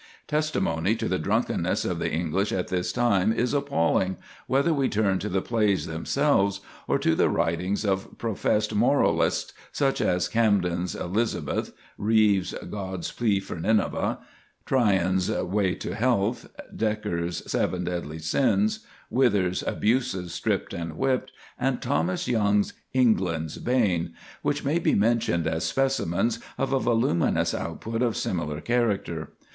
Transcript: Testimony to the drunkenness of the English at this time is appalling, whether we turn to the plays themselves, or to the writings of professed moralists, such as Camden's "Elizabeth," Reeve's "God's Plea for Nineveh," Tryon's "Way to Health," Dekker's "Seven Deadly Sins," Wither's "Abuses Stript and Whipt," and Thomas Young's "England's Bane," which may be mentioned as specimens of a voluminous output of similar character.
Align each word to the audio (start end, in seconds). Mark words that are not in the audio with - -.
Testimony 0.25 0.95
to 0.95 1.07
the 1.07 1.19
drunkenness 1.19 1.85
of 1.85 1.99
the 1.99 2.11
English 2.11 2.51
at 2.51 2.69
this 2.69 2.91
time 2.91 3.31
is 3.31 3.53
appalling, 3.53 4.17
whether 4.47 4.73
we 4.73 4.89
turn 4.89 5.19
to 5.19 5.29
the 5.29 5.43
plays 5.43 5.85
themselves, 5.85 6.59
or 6.87 6.97
to 6.97 7.13
the 7.13 7.29
writings 7.29 7.85
of 7.85 8.17
professed 8.17 8.73
moralists, 8.73 9.53
such 9.71 10.01
as 10.01 10.27
Camden's 10.27 10.95
"Elizabeth," 10.95 11.71
Reeve's 11.99 12.55
"God's 12.71 13.11
Plea 13.11 13.39
for 13.41 13.59
Nineveh," 13.59 14.17
Tryon's 14.65 15.29
"Way 15.29 15.75
to 15.75 15.93
Health," 15.93 16.47
Dekker's 16.75 17.43
"Seven 17.45 17.83
Deadly 17.83 18.17
Sins," 18.17 18.79
Wither's 19.11 19.61
"Abuses 19.67 20.33
Stript 20.33 20.73
and 20.73 20.93
Whipt," 20.93 21.31
and 21.59 21.79
Thomas 21.79 22.27
Young's 22.27 22.73
"England's 22.91 23.59
Bane," 23.59 24.15
which 24.41 24.65
may 24.65 24.79
be 24.79 24.95
mentioned 24.95 25.45
as 25.45 25.63
specimens 25.63 26.39
of 26.57 26.73
a 26.73 26.79
voluminous 26.79 27.53
output 27.53 28.01
of 28.01 28.17
similar 28.17 28.61
character. 28.61 29.33